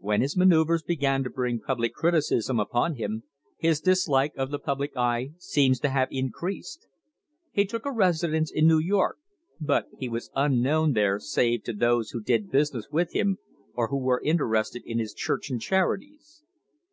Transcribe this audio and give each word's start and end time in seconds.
When 0.00 0.22
his 0.22 0.36
manoeuvres 0.36 0.82
began 0.82 1.22
to 1.22 1.30
bring 1.30 1.60
public 1.60 1.94
criticism 1.94 2.58
upon 2.58 2.96
him, 2.96 3.22
his 3.58 3.80
dislike 3.80 4.32
of 4.36 4.50
the 4.50 4.58
public 4.58 4.96
eye 4.96 5.34
seems 5.38 5.78
to 5.78 5.88
have 5.90 6.08
in 6.10 6.30
creased. 6.32 6.88
He 7.52 7.64
took 7.64 7.86
a 7.86 7.92
residence 7.92 8.50
in 8.50 8.66
New 8.66 8.80
York, 8.80 9.18
but 9.60 9.86
he 9.96 10.08
was 10.08 10.32
unknown 10.34 10.94
there 10.94 11.20
save 11.20 11.62
to 11.62 11.72
those 11.72 12.10
who 12.10 12.20
did 12.20 12.50
business 12.50 12.88
with 12.90 13.12
him 13.12 13.38
or 13.72 13.88
were 13.96 14.20
interested 14.24 14.82
in 14.84 14.98
his 14.98 15.14
church 15.14 15.48
and 15.48 15.60
charities. 15.60 16.42